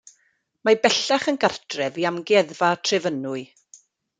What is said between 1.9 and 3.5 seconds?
i Amgueddfa Trefynwy.